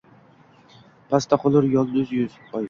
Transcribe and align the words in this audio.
Pastda 1.11 1.39
qolar 1.45 1.69
yulduz-oy 1.75 2.27